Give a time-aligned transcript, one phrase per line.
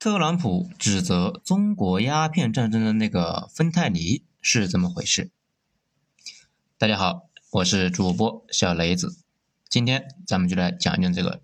[0.00, 5.30] 特朗普指责中国鸦片战争的那个芬太尼是怎么回事？
[6.78, 9.18] 大家好，我是主播小雷子，
[9.68, 11.42] 今天咱们就来讲讲这个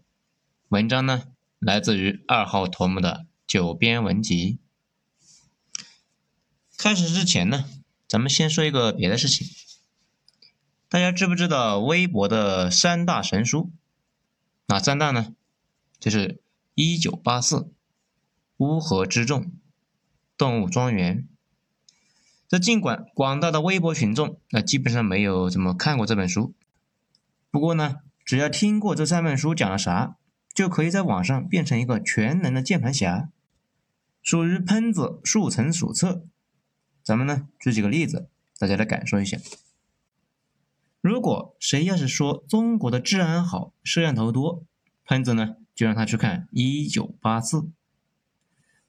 [0.69, 1.25] 文章呢，
[1.59, 4.59] 来自于二号头目的九编文集。
[6.79, 7.67] 开始之前呢，
[8.09, 9.47] 咱们先说一个别的事情，
[10.89, 13.71] 大家知不知道微博的三大神书？
[14.69, 15.35] 哪三大呢？
[16.01, 16.41] 就是
[16.75, 17.71] 一九八四。
[18.59, 19.53] 乌合之众，
[20.37, 21.29] 动物庄园。
[22.49, 26.55] 这尽管广大的微博群众那基本上没有怎么看过这本书，
[27.51, 30.17] 不过呢，只要听过这三本书讲了啥，
[30.55, 33.29] 就可以在网上变成一个全能的键盘侠，
[34.23, 36.25] 属于喷子速成手册。
[37.03, 38.29] 咱们呢举几个例子，
[38.59, 39.39] 大家来感受一下。
[41.01, 44.65] 如果谁要是说中国的治安好，摄像头多，
[45.05, 47.59] 喷子呢就让他去看《一九八四》。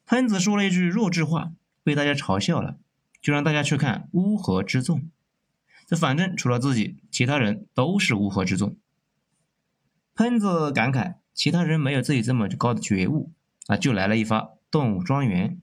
[0.08, 1.52] 喷子说了一句弱智话，
[1.84, 2.78] 被大家嘲笑了，
[3.20, 5.00] 就让大家去看《乌合之众》。
[5.86, 8.74] 这反正除了自己，其他人都是乌合之众。
[10.14, 13.32] 喷子感慨，其他人没有自己这么高的觉悟
[13.66, 15.58] 啊，就来了一发《动物庄园》。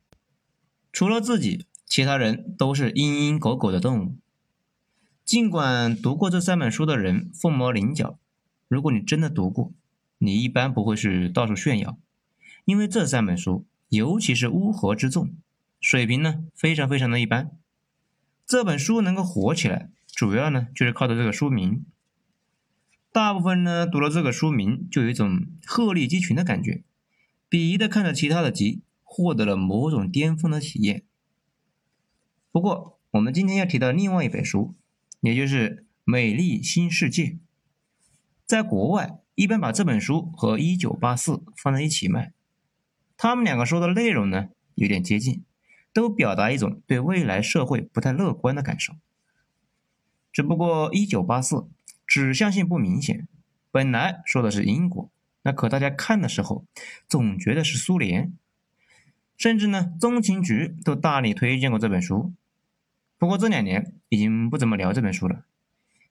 [0.93, 4.15] 除了自己，其他人都是鹰鹰狗狗的动物。
[5.23, 8.19] 尽管读过这三本书的人凤毛麟角，
[8.67, 9.71] 如果你真的读过，
[10.19, 11.97] 你一般不会去到处炫耀，
[12.65, 13.65] 因为这三本书。
[13.89, 15.33] 尤其是乌合之众，
[15.79, 17.51] 水平呢非常非常的一般。
[18.45, 21.85] 这本书能够火起来，主要呢就是靠的这个书名。
[23.11, 26.83] 大部分呢读了这个书名，就有一种鹤立鸡群的感觉，
[27.49, 31.03] 鄙夷的看着其他的集，获得了某种巅峰的体验。
[32.51, 34.75] 不过，我们今天要提到另外一本书，
[35.21, 35.69] 也就是
[36.03, 37.23] 《美丽新世界》。
[38.45, 42.33] 在国外，一般把这本书和《一九八四》放在一起卖。
[43.17, 45.43] 他们两个说的内容呢，有点接近，
[45.93, 48.93] 都表达一种对未来社会不太乐观的感受。
[50.33, 51.67] 只不过一九八四
[52.05, 53.27] 指向性不明显，
[53.71, 55.09] 本来说的是英国，
[55.43, 56.65] 那可大家看的时候
[57.07, 58.33] 总觉得是苏联，
[59.37, 62.33] 甚至呢中情局都大力推荐过这本书。
[63.17, 65.45] 不过这两年已经不怎么聊这本书了，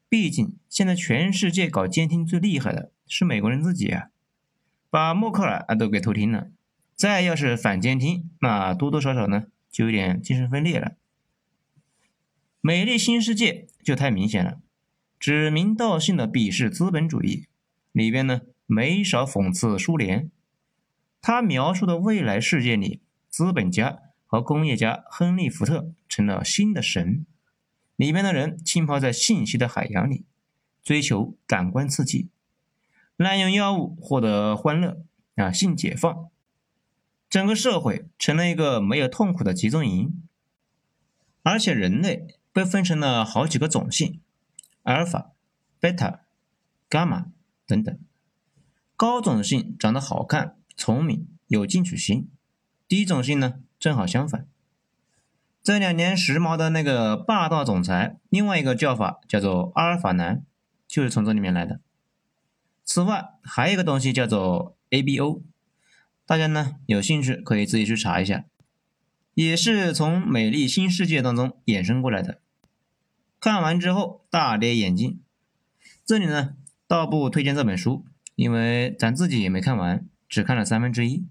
[0.09, 4.09] 毕竟现在全世界搞监听最厉害的是美国人自己啊，
[4.89, 6.49] 把默克尔啊都给偷听了。
[6.97, 10.93] 再要是反监听，那多多少少呢，就有点精神分裂了。
[12.61, 14.61] 美丽新世界就太明显了，
[15.19, 17.47] 指名道姓的鄙视资本主义，
[17.93, 20.31] 里边呢没少讽刺苏联。
[21.21, 27.27] 他描述的未来世界里，资本家和工业家亨利·福特成了新的神，
[27.97, 30.25] 里边的人浸泡在信息的海洋里，
[30.83, 32.29] 追求感官刺激，
[33.17, 35.03] 滥用药物获得欢乐
[35.35, 36.31] 啊，性解放。
[37.35, 40.23] 整个社会成了一个没有痛苦的集中营，
[41.43, 44.21] 而且人类被分成了好几个种姓：
[44.85, 45.33] 阿尔法、
[45.81, 46.21] 贝塔、
[46.89, 47.27] 伽马
[47.67, 47.99] 等等。
[48.95, 52.29] 高种姓长得好看、聪明、有进取心；
[52.87, 54.47] 低种姓呢，正好相反。
[55.61, 60.45] 这两年时髦的那个霸道总裁，另外一个叫法叫做阿尔法男，
[60.87, 61.81] 就是从这里面来的。
[62.85, 65.43] 此外，还有一个东西叫做 ABO。
[66.27, 68.47] 大家呢有兴趣可以自己去查一下，
[69.35, 72.41] 也是从《美丽新世界》当中衍生过来的。
[73.39, 75.21] 看完之后大跌眼镜。
[76.07, 76.55] 这里呢
[76.87, 81.27] 倒不推荐这本书，因为咱自己也没看完，只看了三分之一，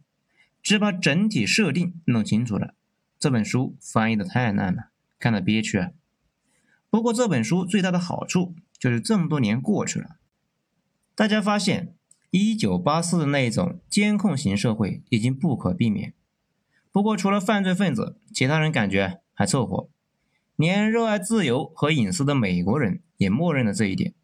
[0.62, 2.76] 只把整体设定弄清楚了。
[3.18, 5.90] 这本书翻译的太烂了，看得憋屈啊。
[6.92, 10.18] 不过这本书最大的好处就是这么多年过去了，
[11.16, 11.96] 大家发现。
[12.36, 16.16] 一九八四的那一种监控型社会已经不可避免。
[16.92, 19.88] 不过，除了犯罪分子，其他人感觉还凑合。
[20.56, 24.16] 连热爱自由和隐私的美国人也默认了这一点。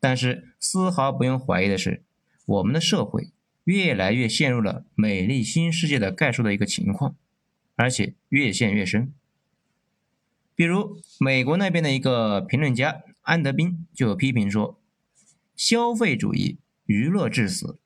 [0.00, 2.02] 但是，丝毫不用怀疑的是，
[2.46, 3.30] 我们的社会
[3.64, 7.16] 越来越陷入了美丽新世界的概述的一个情况，
[7.74, 9.12] 而且越陷越深。
[10.54, 14.80] 比如，美国那边的一个评论家安德宾就批评说
[15.54, 16.56] ：“消费主义。”
[16.86, 17.78] 娱乐致死，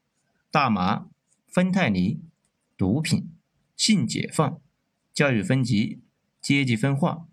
[0.50, 1.08] 大麻、
[1.48, 2.20] 芬太尼、
[2.76, 3.30] 毒品、
[3.76, 4.60] 性解放、
[5.12, 6.00] 教育分级、
[6.40, 7.26] 阶级分化，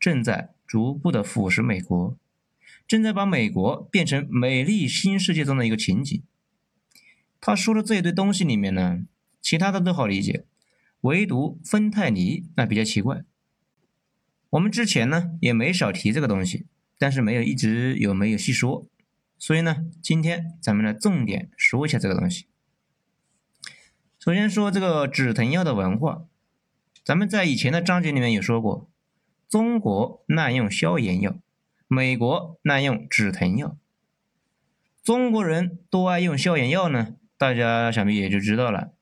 [0.00, 2.16] 正在逐步的腐蚀美国，
[2.86, 6.22] 正在把美国变成美丽新世界中的一个情景。
[7.40, 9.04] 他说的这一堆东西里面呢，
[9.40, 10.44] 其他的都好理解，
[11.02, 13.24] 唯独芬太尼那比较奇怪。
[14.50, 16.66] 我们之前呢也没少提这个东西，
[16.98, 18.86] 但是没有一直有没有细说。
[19.40, 22.46] 所以呢，今天咱们来重点说一下这个东西。
[24.18, 26.24] 首先说这个止疼药的文化，
[27.02, 28.90] 咱们在以前的章节里面有说过，
[29.48, 31.38] 中国滥用消炎药，
[31.88, 33.78] 美国滥用止疼药。
[35.02, 38.92] 中国人多爱用消炎药呢，大家想必也就知道了，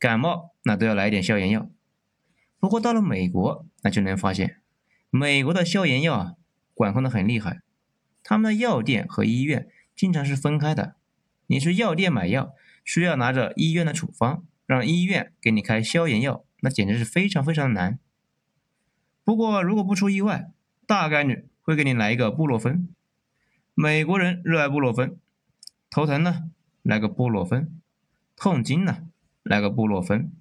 [0.00, 1.70] 感冒那都要来点消炎药。
[2.58, 4.56] 不过到了美国，那就能发现，
[5.10, 6.34] 美国的消炎药啊，
[6.74, 7.60] 管控的很厉害，
[8.24, 10.96] 他们的药店和医院经常是分开的，
[11.46, 12.54] 你去药店买药，
[12.84, 14.44] 需要拿着医院的处方。
[14.66, 17.98] 让医院给你开消炎药，那简直是非常非常难。
[19.22, 20.50] 不过如果不出意外，
[20.86, 22.88] 大概率会给你来一个布洛芬。
[23.74, 25.18] 美国人热爱布洛芬，
[25.90, 26.50] 头疼呢
[26.80, 27.78] 来个布洛芬，
[28.36, 29.06] 痛经呢
[29.42, 30.32] 来个布洛芬，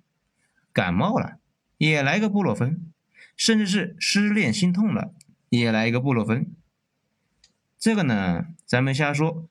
[0.72, 1.40] 感冒了
[1.78, 2.94] 也来个布洛芬，
[3.36, 5.14] 甚至是失恋心痛了
[5.50, 6.56] 也来一个布洛芬。
[7.84, 9.50] 这个呢，咱们瞎说。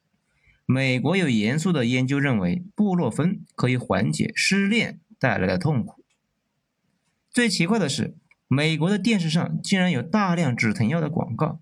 [0.64, 6.02] 美国有严肃的研究认为，布洛芬可以缓解失恋带来的痛苦。
[7.28, 8.16] 最奇怪的是，
[8.48, 11.60] 美国的电视上竟然有大量止疼药的广告，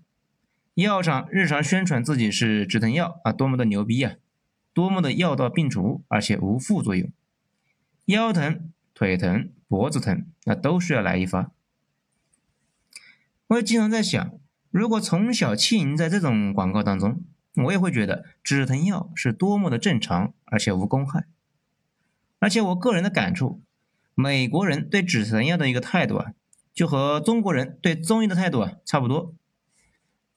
[0.75, 4.15] 药厂日常宣传自己是止疼药啊，多么的牛逼啊，
[4.73, 7.11] 多么的药到病除，而且无副作用。
[8.05, 11.51] 腰疼、腿疼、脖子疼，那都需要来一发。
[13.47, 14.31] 我也经常在想，
[14.71, 17.23] 如果从小浸淫在这种广告当中。
[17.65, 21.25] 我也会觉得止疼药是多么的正常，而且无公害。
[22.39, 23.61] 而且我个人的感触，
[24.15, 26.31] 美国人对止疼药的一个态度啊，
[26.73, 29.35] 就和中国人对中医的态度啊差不多。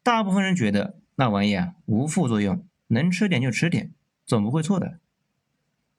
[0.03, 3.93] 大部分人觉得那玩意啊无副作用，能吃点就吃点，
[4.27, 4.99] 总不会错的。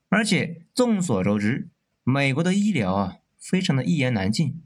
[0.09, 1.69] 而且众所周知，
[2.03, 4.61] 美国的医疗啊非常的一言难尽。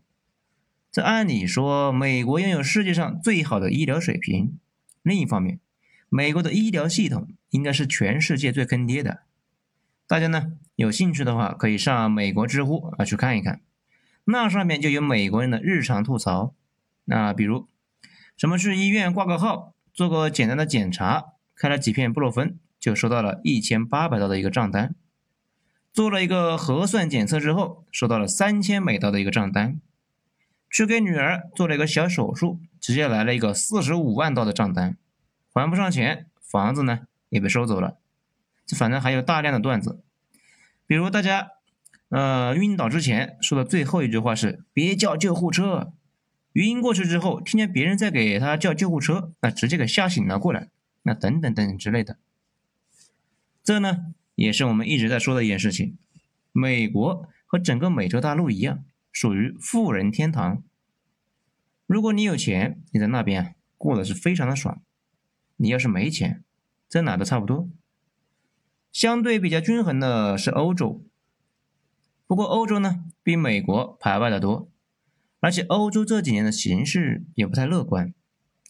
[0.91, 4.57] 这按理说，美国拥有世界上最好的医疗水平。
[5.03, 5.59] 另一方面，
[6.09, 9.19] 美国的医疗系统应该是全世界最坑爹的。
[10.07, 13.61] 大家呢有兴趣的话，可以上美国知乎啊去看一看，
[14.25, 16.55] 那上面就有美国人的日常吐槽。
[17.05, 17.67] 那比如，
[18.35, 24.95] 什么去医院挂个号，做个简单的检查，开了几片布洛芬，就收到了一千八百刀的一个账单；
[25.93, 29.79] 做了一个核酸检测之后，收到了三千美刀的一个账单；
[30.69, 34.97] 去给女儿做了一个小手术，直接来了一个四十五万刀的账单。
[35.51, 37.97] 还不上钱，房子呢也被收走了。
[38.65, 40.01] 这反正还有大量的段子，
[40.85, 41.49] 比如大家
[42.09, 45.91] 呃晕倒之前说的最后一句话是“别叫救护车”，
[46.53, 50.69] 晕过去之后听见别人在给他叫救护车，那直接给吓醒了过来，
[51.01, 52.17] 那等等等之类的。
[53.63, 55.97] 这呢也是我们一直在说的一件事情。
[56.51, 60.63] 美国和整个美洲大陆一样，属于富人天堂。
[61.85, 64.81] 如果你有钱，你在那边过得是非常的爽。
[65.57, 66.43] 你要是没钱，
[66.87, 67.69] 在哪都差不多。
[68.91, 71.05] 相对比较均衡的是欧洲，
[72.25, 74.71] 不过欧洲呢比美国排外的多，
[75.39, 78.13] 而且欧洲这几年的形势也不太乐观，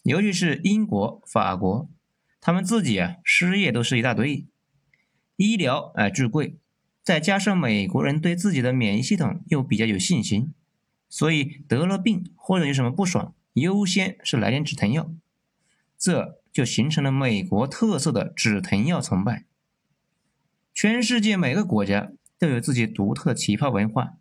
[0.02, 1.88] 尤其是英国、法国，
[2.40, 4.46] 他们自己啊失业都是一大堆，
[5.36, 6.58] 医疗哎巨贵，
[7.10, 10.54] 再加上美国人对自己的免疫系统又比较有信心，
[11.08, 15.10] 所以得了病或者有什么不爽，优先是来点止疼药，
[15.98, 16.38] 这。
[16.52, 19.44] 就形成了美国特色的止疼药崇拜。
[20.74, 24.14] 全世界每个国家都有自己独特的奇葩文化，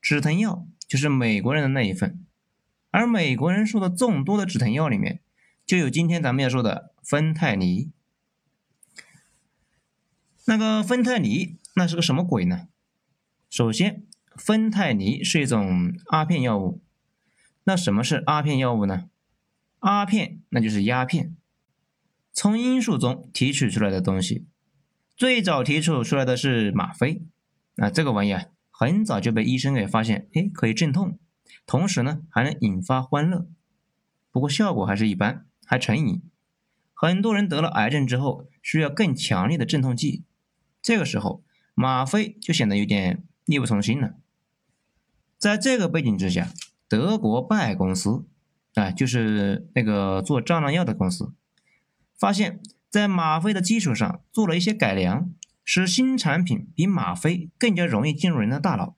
[0.00, 2.24] 止疼药就是美国人的那一份。
[2.92, 5.20] 而美国人说的众多的止疼药里面，
[5.64, 7.90] 就有今天咱们要说的芬太尼。
[10.44, 12.66] 那个芬太尼那是个什么鬼呢？
[13.48, 14.02] 首先，
[14.34, 16.82] 芬太尼是一种阿片药物。
[17.62, 19.08] 那什么是阿片药物呢？
[19.78, 21.36] 阿片那就是鸦片。
[22.32, 24.48] 从罂粟中提取出来的东西，
[25.16, 27.22] 最早提取出来的是吗啡。
[27.76, 31.20] 那这个玩意啊，很早就被医生给发现，哎，可以镇痛，
[31.64, 33.46] 同时呢还能引发欢乐。
[34.32, 36.20] 不过效果还是一般，还成瘾。
[36.92, 40.24] 很多人得了癌症之后，需要更强烈的镇痛剂，
[40.82, 41.44] 这个时候
[41.78, 44.14] 吗啡就显得有点力不从心了。
[45.38, 46.52] 在这个背景之下，
[46.88, 48.24] 德国拜公司，
[48.74, 51.32] 啊，就是那个做蟑螂药的公司。
[52.18, 55.30] 发现，在吗啡的基础上做了一些改良，
[55.64, 58.96] 使新产品比吗啡更加容易进入人的大脑，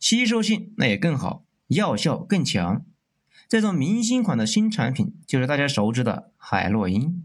[0.00, 2.84] 吸收性那也更好，药效更强。
[3.48, 7.24] 这种明星款的新产品就是大家熟知的海洛因。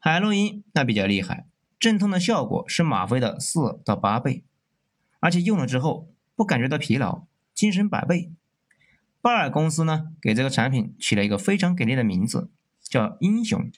[0.00, 1.46] 海洛因那比较厉害，
[1.78, 4.44] 镇痛的效果是吗啡的四到八倍，
[5.20, 8.32] 而且用了之后不感觉到疲劳，精神百倍。
[9.20, 12.50] 拜耳公司呢给这个产品起了一个非常给力的名字，
[12.82, 13.70] 叫英雄。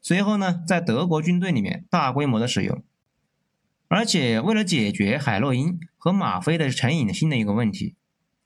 [0.00, 2.82] 随后呢，在德国军队里面大规模的使用。
[3.88, 7.94] 而且为了解决海洛因和吗啡的成瘾性的一个问题，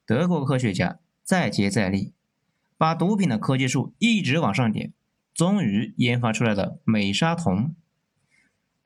[0.05, 2.13] 德国科学家再接再厉，
[2.77, 4.93] 把毒品的科技树一直往上点，
[5.33, 7.75] 终于研发出来了美沙酮。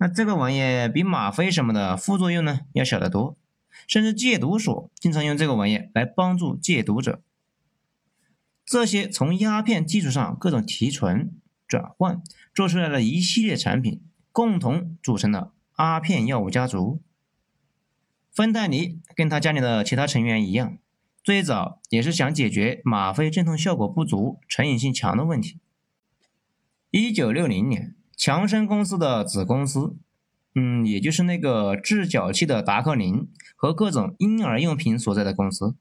[0.02, 0.61] 那这个玩意
[0.92, 3.37] 比吗啡什么的副作用呢要小得多，
[3.87, 7.23] 甚至戒毒所经常用这个玩意来帮助戒毒者。
[8.66, 11.30] 这些从鸦片基础上各种提纯、
[11.68, 12.21] 转换
[12.52, 17.00] 做出来的一系列产品，共同组成了阿片药物家族。
[18.32, 20.78] 芬太尼跟他家里的其他成员一样，
[21.23, 25.61] 最早也是想解决吗啡镇痛效果不足、成瘾性强的问题。
[26.90, 29.97] 一九六零年，强生公司的子公司，
[30.54, 35.75] 嗯，也就是那个治脚气的达克宁和各种婴儿用品所在的公司。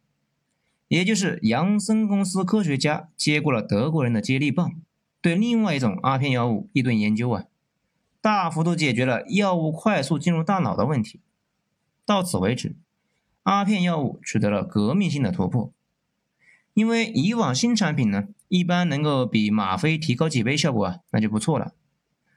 [0.88, 4.74] 也就是杨森公司科学家接过了德国人的接力棒，
[5.22, 7.46] 对另外一种阿片药物一顿研究啊，
[8.20, 11.22] 大幅度解决了药物快速进入大脑的问题。
[12.06, 12.76] 到此为止，
[13.44, 15.72] 阿片药物取得了革命性的突破。
[16.74, 21.74] 因为以往新产品呢，一般能够比吗啡提高几倍效果啊，那就不错了。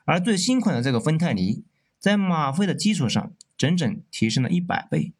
[0.04, 1.64] 而最新款的这个芬太尼，
[1.98, 5.12] 在吗啡的基础上整整提升了一百倍。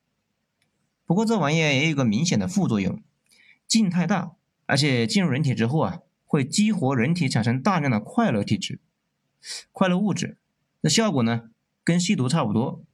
[1.06, 3.02] 不过这玩意也有个明显的副作用。
[3.66, 4.32] 劲太大，
[4.66, 8.78] 而且进入人体之后啊，会激活人体产生大量的快乐体质、
[9.72, 10.36] 快乐物质。
[10.82, 11.50] 那效果呢，
[11.82, 12.84] 跟吸毒差不多，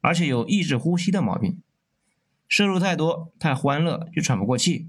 [0.00, 1.60] 而且有抑制呼吸的毛病。
[2.46, 4.88] 摄入太多、太欢乐就喘不过气。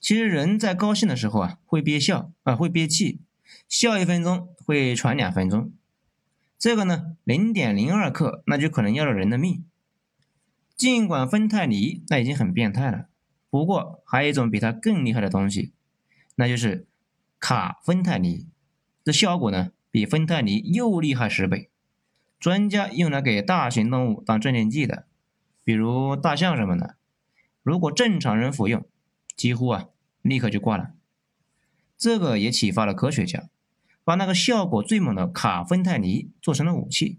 [0.00, 3.20] 其实人在高兴的时候啊，会憋笑啊，会憋气，
[3.68, 5.72] 笑一分钟会喘两分钟。
[6.58, 9.64] 这个呢，零点零二克，那就可能要了人的命。
[10.76, 13.06] 尽管芬太尼那已经很变态了。
[13.50, 15.72] 不过还有一种比它更厉害的东西，
[16.34, 16.86] 那就是
[17.40, 18.46] 卡芬太尼。
[19.04, 21.70] 这效果呢，比芬太尼又厉害十倍。
[22.38, 25.06] 专家用来给大型动物当镇定剂的，
[25.64, 26.96] 比如大象什么的。
[27.62, 28.86] 如果正常人服用，
[29.34, 29.88] 几乎啊
[30.22, 30.92] 立刻就挂了。
[31.98, 33.48] 这个也启发了科学家，
[34.04, 37.18] 把那个效果最猛的卡芬泰尼做成了武器，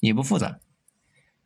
[0.00, 0.58] 也不复杂，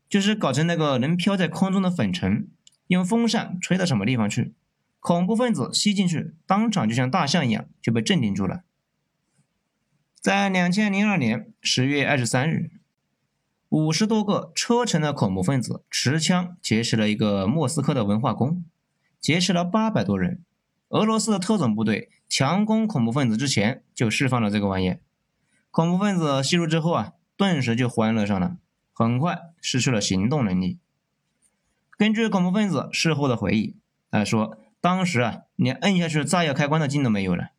[0.09, 2.49] 就是搞成那个能飘在空中的粉尘。
[2.89, 4.55] 用风扇吹到什么地方去，
[5.01, 8.63] 恐怖分子吸进去，当场就像大象一样就被镇定住了。
[10.21, 12.71] 在两千零二年十月二十三日，
[13.71, 18.65] 五十多个车臣的恐怖分子持枪劫持了一个莫斯科的文化宫，
[19.21, 20.45] 劫持了八百多人。
[20.91, 24.97] 俄罗斯的特种部队强攻恐怖分子之前就释放了这个玩意，
[25.71, 28.57] 恐怖分子吸入之后啊，顿时就欢乐上了，
[28.93, 30.79] 很快失去了行动能力。
[31.97, 33.77] 根据恐怖分子事后的回忆，
[34.11, 37.51] 啊说当时啊连摁下去炸药开关的劲都没有了。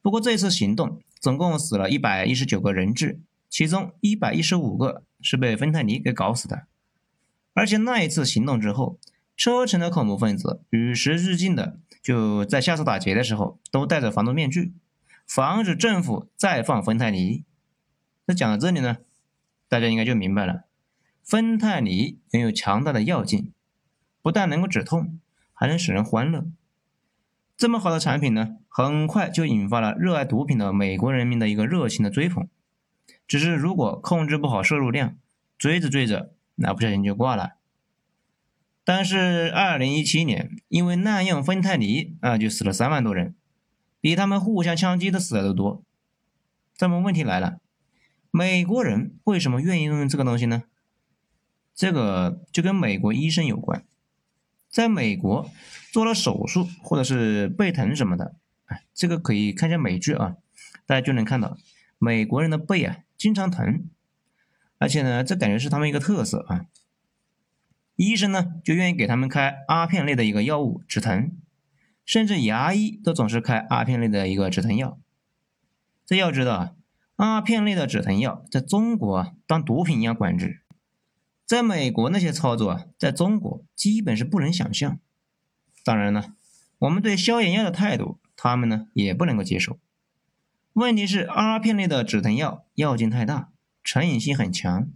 [0.00, 6.66] 不过这次行动总共死了一百一十九个人质，其中一百一十五个是被芬太尼给搞死的。
[7.54, 8.98] 而且那一次行动之后，
[9.38, 14.74] 车臣的恐怖分子与时俱进的就在下次打劫的时候都戴着防毒面具，
[15.28, 17.44] 防止政府再放芬太尼。
[18.26, 18.96] 那讲到这里呢，
[19.68, 20.64] 大家应该就明白了。
[21.22, 23.52] 芬太尼拥有强大的药劲，
[24.20, 25.20] 不但能够止痛，
[25.54, 26.44] 还能使人欢乐。
[27.56, 32.48] 这么好的产品呢，很快就引发了热爱毒品的美国人民的一个热情的追捧。
[33.28, 35.16] 只是如果控制不好摄入量，
[35.56, 37.57] 追着追着，那不小心就挂了。
[38.88, 43.34] 但是二零一七年，因为滥用芬太尼啊，就死了三万多人，
[44.00, 45.84] 比他们互相枪击的死的都多。
[46.78, 47.60] 那么问题来了，
[48.30, 50.62] 美国人为什么愿意用这个东西呢？
[51.74, 53.84] 这个就跟美国医生有关，
[54.70, 55.50] 在美国
[55.92, 58.36] 做了手术或者是背疼什么的，
[58.68, 60.36] 哎，这个可以看一下美剧啊，
[60.86, 61.58] 大家就能看到
[61.98, 63.84] 美国人的背啊经常疼，
[64.78, 66.64] 而且呢，这感觉是他们一个特色啊。
[67.98, 71.32] 医生呢就愿意给他们开阿片类的一个药物止疼，
[72.04, 75.00] 甚至牙医都总是开阿片类的一个止疼药。
[76.06, 76.74] 这要知道啊，
[77.16, 80.62] 阿片类的止疼药在中国啊当毒品一样管制。
[81.44, 85.00] 在美国那些操作啊，在中国基本是不能想象。
[85.84, 86.34] 当然了，
[86.78, 89.76] 我们对消炎药的态度，他们呢也不能够接受。
[90.74, 93.50] 问题是阿片类的止疼药药劲太大，
[93.82, 94.88] 成瘾性很强。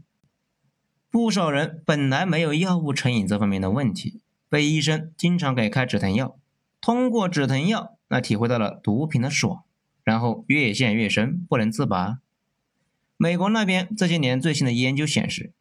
[1.13, 6.39] 不少人本来没有药物成瘾这方面的问题，被医生经常给开止疼药，
[6.81, 9.63] 通过止疼药那体会到了毒品的爽，
[10.03, 12.21] 然后越陷越深，不能自拔。
[13.19, 15.53] 美国那边这些年最新的研究显示。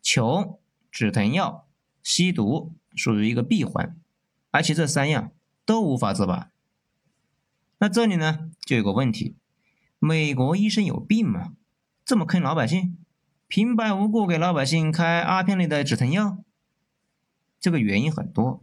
[0.00, 0.58] 穷、
[0.90, 1.66] 止疼药、
[2.02, 3.94] 吸毒属于一个闭环，
[4.50, 5.32] 而且这三样
[5.66, 6.50] 都无法自拔。
[7.78, 9.34] 那这里呢就有个问题：
[9.98, 11.52] 美国医生有病吗？
[12.04, 12.96] 这么坑老百姓？
[13.48, 16.38] 平白无故给老百姓开阿片类的止疼药？
[17.60, 18.62] 这个原因很多。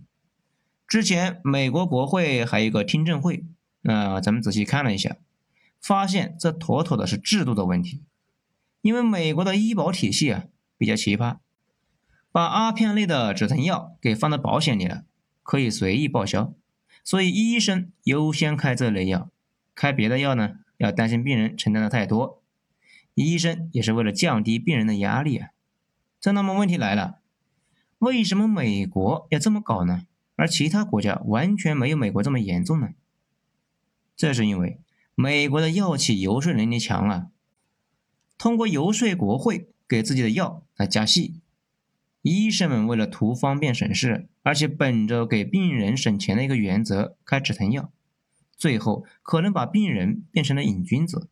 [0.86, 3.46] 之前美国国会还有一个听证会，
[3.82, 5.16] 那咱们仔细看了一下，
[5.80, 8.04] 发现这妥妥的是制度的问题。
[8.82, 10.44] 因为美国的医保体系啊
[10.78, 11.38] 比较奇葩，
[12.34, 15.06] 把阿片类的止疼药给放到保险里了，
[15.44, 16.54] 可以随意报销，
[17.06, 19.30] 所以医生优先开这类药，
[19.74, 22.43] 开别的药呢要担心病人承担的太多。
[23.14, 25.50] 医生也是为了降低病人的压力啊。
[26.20, 27.20] 这那么问题来了，
[28.00, 30.06] 为什么美国要这么搞呢？
[30.36, 32.90] 而其他国家完全没有美国这么严重呢？
[34.16, 34.80] 这是因为
[35.16, 37.28] 美国的药企游说能力强啊，
[38.38, 41.42] 通过游说国会给自己的药来加戏。
[42.22, 47.92] 医生们为了图方便省事，而且本着给病人省钱的一个原则开止疼药，
[48.56, 51.28] 最后可能把病人变成了瘾君子。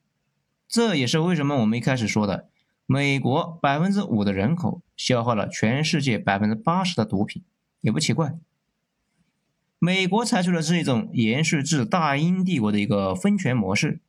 [0.72, 2.48] 这也是为什么我们一开始说的，
[2.86, 7.44] 美国百分之五的人口消耗了全世界百分之八十的毒品，
[7.82, 8.36] 也不奇怪。
[9.80, 14.00] 美国采取的是一种延续至大英帝国的一个分权模式，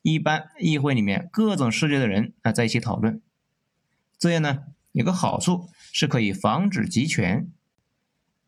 [0.00, 3.20] 一般议会里面各种势力的人啊在一起讨论，
[4.18, 4.60] 这样呢
[4.92, 7.46] 有个好处是可以防止集权，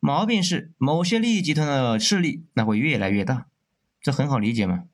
[0.01, 3.49] 毛病是某些利益集团的势力那会越来越大，
[4.01, 4.85] 这很好理解嘛。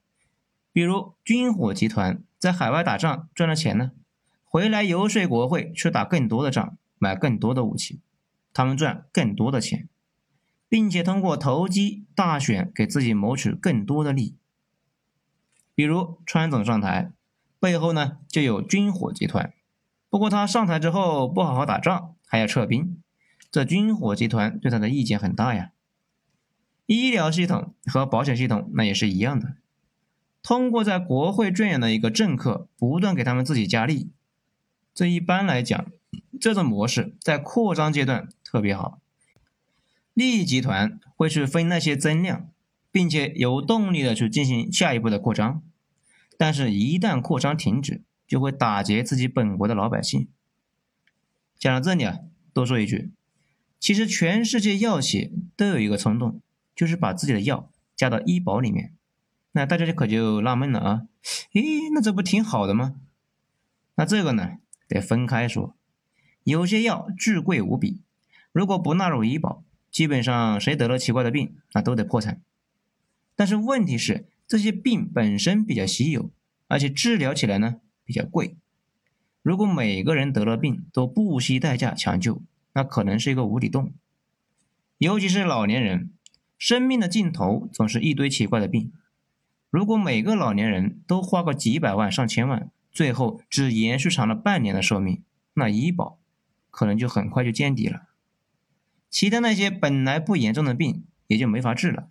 [0.73, 3.91] 比如军火集团在海外打仗赚了钱呢，
[4.45, 8.01] 回来游说国会去打更多的仗，买更多的武器，
[8.53, 9.89] 他们赚更多的钱，
[10.69, 14.37] 并且通过投机大选给自己谋取更多的利益。
[15.75, 17.11] 比如川总上台，
[17.59, 19.53] 背后呢就有军火集团，
[20.09, 23.03] 不过他上台之后不好好打仗，还要撤兵，
[23.51, 25.73] 这军火集团对他的意见很大呀。
[26.87, 29.57] 医疗系统和保险系统那也是一样的。
[30.49, 34.09] 通过在国会圈养的一个政客，不断给他们自己加力。
[34.95, 35.93] 这一般来讲，
[36.41, 38.99] 这种模式在扩张阶段特别好。
[40.15, 42.49] 利益集团会去分那些增量，
[42.91, 45.63] 并且有动力的去进行下一步的扩张。
[46.39, 50.29] 但是，一旦扩张停止，就会打劫自己本国的老百姓。
[51.59, 52.21] 讲到这里啊，
[52.55, 53.11] 多说一句，
[53.79, 56.41] 其实全世界药企都有一个冲动，
[56.75, 58.95] 就是把自己的药加到医保里面。
[59.59, 61.03] 那大家就可就纳闷了啊，
[61.51, 62.95] 咦，那这不挺好的吗？
[63.97, 65.75] 那这个呢，得分开说。
[66.45, 68.01] 有些药巨贵无比，
[68.53, 72.41] 如果不纳入医保，基本上谁得了奇怪的病，那都得破产。
[73.35, 76.31] 但是问题是，这些病本身比较稀有，
[76.69, 78.57] 而且治疗起来呢比较贵。
[79.43, 82.41] 如果每个人得了病都不惜代价抢救，
[82.75, 83.93] 那可能是一个无底洞。
[84.99, 86.13] 尤其是老年人，
[86.57, 88.93] 生命的尽头总是一堆奇怪的病。
[89.71, 95.23] 如果每个老年人都花个几百万上千万，最后只延续长了半年的寿命，
[95.55, 96.19] 那医保
[96.71, 98.09] 可能就很快就见底了。
[99.11, 102.09] 其他那些本来不严重的病也就没法治了。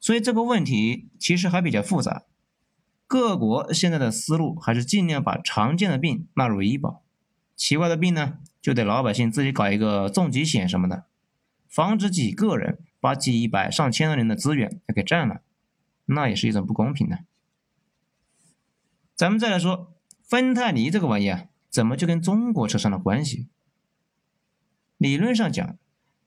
[0.00, 2.24] 所以这个问题其实还比较复杂。
[3.06, 7.02] 各国现在的思路还是尽量把常见的病纳入医保，
[7.54, 11.04] 奇怪的病呢就得老百姓自己搞一个重疾险什么的，
[11.68, 15.42] 防止几个人把几百上千的人的资源给占了。
[16.12, 17.24] 那也是一种不公平的。
[19.14, 23.48] 咱们再来说，芬太尼这个玩意啊，怎么就跟中国扯上了关系？
[24.96, 25.76] 理论上讲，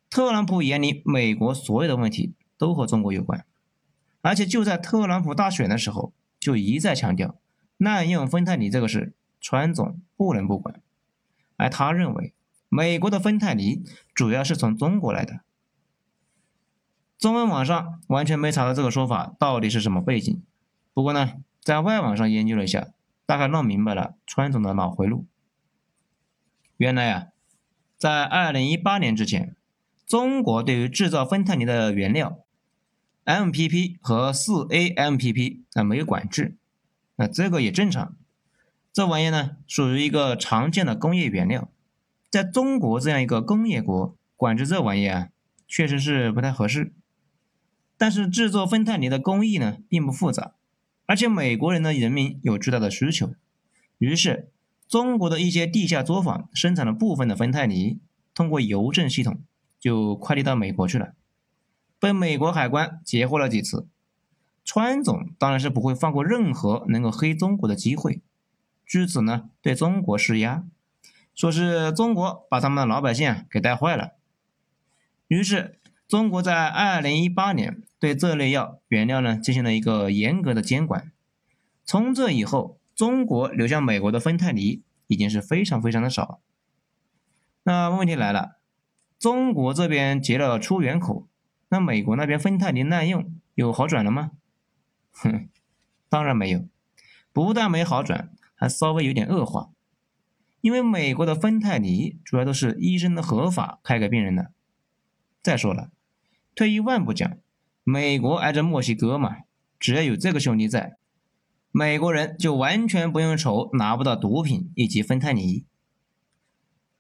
[0.09, 3.45] 特朗普眼里美国所有的问题都和中国有关，
[4.21, 7.37] 而且就在特朗普大选的时候，就一再强调
[7.77, 10.81] 滥用芬太尼这个事，川总不能不管。
[11.57, 12.33] 而他认为，
[12.69, 15.41] 美国的芬太尼主要是从中国来的。
[17.25, 20.43] 中文网上完全没查到这个说法到底是什么背景，
[20.93, 22.89] 不过呢，在外网上研究了一下，
[23.25, 25.25] 大概弄明白了川总的脑回路。
[26.77, 27.27] 原来啊，
[27.97, 29.55] 在二零一八年之前，
[30.05, 32.37] 中国对于制造芬太尼的原料
[33.25, 36.55] MPP 和四 AMPP 啊没有管制，
[37.15, 38.15] 那这个也正常。
[38.93, 41.71] 这玩意呢，属于一个常见的工业原料，
[42.29, 45.29] 在中国这样一个工业国，管制这玩意啊，
[45.67, 46.93] 确实是不太合适。
[47.97, 50.53] 但是制作芬太尼的工艺呢，并不复杂，
[51.05, 53.33] 而且美国人的人民有巨大的需求，
[53.99, 54.51] 于是
[54.87, 57.99] 中国的一些地下作坊生产了部分的芬太尼，
[58.33, 59.41] 通过邮政系统
[59.79, 61.13] 就快递到美国去了，
[61.97, 63.87] 被美国海关截获了几次。
[64.65, 68.21] 川总当然是不会放过任何能够黑中国的机会，
[68.85, 70.65] 据此呢对中国施压，
[71.33, 74.15] 说是中国把他们的老百姓啊给带坏了，
[75.29, 75.79] 于是。
[76.07, 81.11] 中国在二零一八年对这类药原料呢进行了一个严格的监管。
[81.83, 86.41] 从这以后，中国流向美国的芬太尼已经是非常非常的少。
[87.63, 88.57] 那问题来了，
[89.17, 91.27] 中国这边结了出源口，
[91.69, 94.31] 那美国那边芬太尼滥用有好转了吗？
[95.11, 95.49] 哼，
[96.09, 96.67] 当然没有，
[97.33, 99.71] 不但没好转，还稍微有点恶化。
[100.61, 104.51] 因为美国的芬太尼主要都是医生的合法开给病人的。
[105.41, 105.91] 再说了，
[106.55, 107.37] 退一万步讲，
[107.83, 109.35] 美国挨着墨西哥嘛，
[109.77, 110.95] 只要有这个兄弟在，
[111.71, 115.65] 美国人就完全不用愁拿不到毒品以及芬太尼。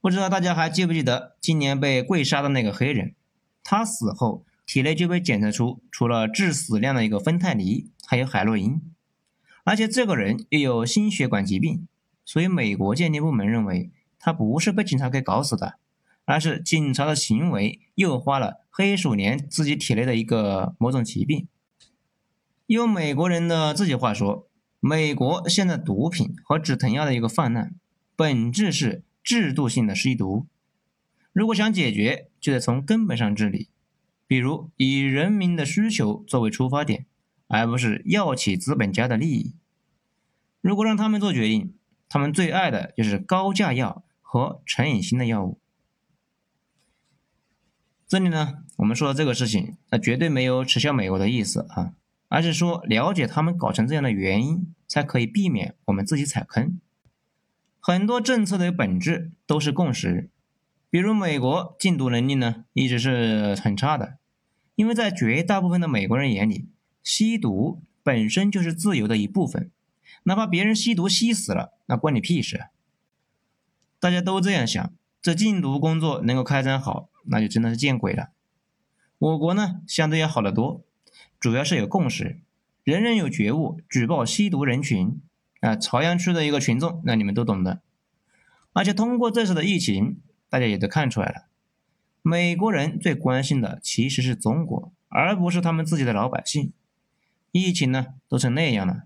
[0.01, 3.15] 不知道大家还记不记得今年被跪杀的那个黑人？
[3.63, 8.81] 他死后体内就被检测出除了致死量的一个芬太尼，还有海洛因，
[9.63, 11.87] 而且这个人又有心血管疾病。
[12.25, 15.79] 所以，美国鉴定部门认为他不是被警察给搞死的，
[16.25, 21.47] 而是警察的行为诱发了黑鼠年自己体内的一个某种疾病。
[22.67, 24.47] 用美国人的自己话说，
[24.79, 27.75] 美国现在毒品和止疼药的一个泛滥，
[28.15, 30.47] 本质是制度性的吸毒。
[31.31, 33.69] 如果想解决，就得从根本上治理，
[34.25, 37.05] 比如以人民的需求作为出发点，
[37.47, 39.53] 而不是药企资本家的利益。
[40.61, 41.73] 如果让他们做决定，
[42.09, 45.59] 他们最爱的就是高价药和成瘾性的药物。
[48.07, 51.93] 这里呢，我们说的这个事情，那绝对没有耻笑美国的意思啊，
[52.27, 56.79] 而是说了解他们搞成这样的原因，才可以避免我们自己踩坑。
[57.79, 60.29] 很多政策的本质都是共识，
[60.91, 64.17] 比如美国禁毒能力呢，一直是很差的，
[64.75, 66.69] 因为在绝大部分的美国人眼里，
[67.03, 69.71] 吸毒本身就是自由的一部分。
[70.23, 72.65] 哪怕别人吸毒吸死了，那关你屁事！
[73.99, 74.93] 大家都这样想，
[75.25, 78.29] 这禁毒工作能够开展好，那就真的是见鬼了。
[79.17, 80.83] 我国呢，相对要好得多，
[81.39, 82.41] 主要是有共识，
[82.83, 85.19] 人人有觉悟，举报吸毒人群
[85.61, 85.75] 啊。
[85.75, 87.81] 朝阳区的一个群众，那你们都懂的。
[88.73, 91.47] 而且通过这次的疫情，大家也都看出来了，
[92.21, 96.71] 美国人最关心的其实是中国，而不是他们自己的老百姓。
[97.51, 99.05] 疫情呢，都成那样了。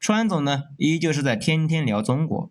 [0.00, 2.50] 川总呢，依旧是在天天聊中国。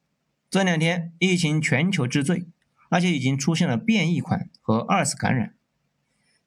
[0.51, 2.45] 这两天疫情全球之最，
[2.89, 5.53] 而且已经出现了变异款和二次感染。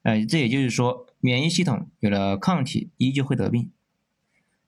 [0.03, 3.69] 呃，这也就是说，免疫系统有了抗体，依旧会得病。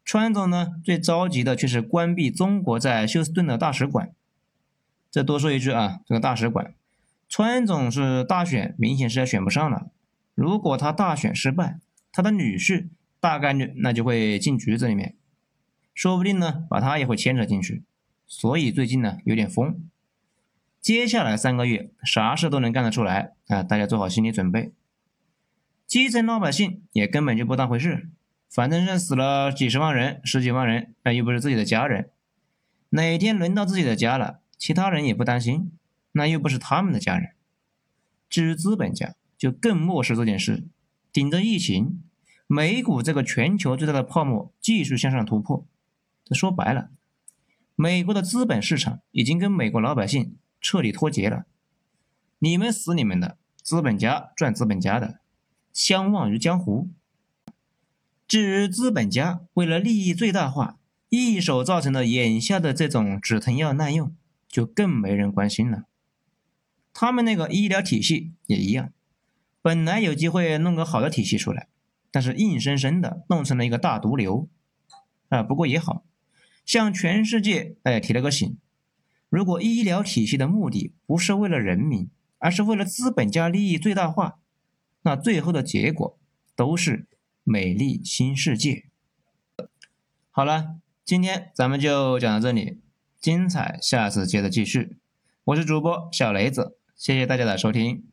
[0.04, 4.12] 川总呢，最着急的却是关闭中国在休斯顿的大使馆。
[5.10, 6.74] 再多说一句啊，这个大使馆，
[7.30, 9.92] 川总是大选，明显是要选不上了。
[10.36, 11.80] 如果他大选失败，
[12.12, 15.16] 他的女婿大概率那就会进局子里面。
[15.94, 17.84] 说不定呢，把他也会牵扯进去，
[18.26, 19.80] 所以最近呢有点疯。
[20.82, 23.62] 接下来三个月，啥事都能干得出来啊！
[23.62, 24.74] 大家做好心理准备。
[25.86, 28.10] 基层老百姓也根本就不当回事，
[28.50, 32.10] 反正是死了几十万人、十几万人，那又不是自己的家人。
[32.90, 35.72] 哪天轮到自己的家了，其他人也不担心，
[36.14, 37.34] 那又不是他们的家人。
[38.28, 40.64] 至于资本家，就更漠视这件事，
[41.14, 42.02] 顶着疫情，
[42.48, 45.68] 美股这个全球最大的泡沫继续向上突破。
[46.26, 46.90] 这说白了，
[47.76, 51.46] 美国的资本市场已经跟美国老百姓彻底脱节了。
[52.40, 55.20] 你们死你们的，资本家赚资本家的，
[55.74, 56.90] 相忘于江湖。
[58.28, 60.78] 至于资本家为了利益最大化，
[61.10, 64.16] 一手造成的眼下的这种止疼药滥用，
[64.48, 65.84] 就更没人关心了。
[66.94, 68.94] 他们那个医疗体系也一样，
[69.62, 71.68] 本来有机会弄个好的体系出来，
[72.10, 74.48] 但是硬生生的弄成了一个大毒瘤。
[75.30, 76.06] 啊，不过也好。
[76.66, 78.58] 向全世界哎提了个醒：
[79.32, 84.40] 如果医疗体系的目的不是为了人民，而是为了资本家利益最大化，
[85.04, 86.20] 那最后的结果
[86.54, 87.08] 都是
[87.46, 88.88] 美丽新世界。
[90.32, 92.82] 好了，今天咱们就讲到这里，
[93.22, 94.98] 精彩下次接着继续。
[95.46, 98.11] 我是主播小雷子，谢谢大家的收听。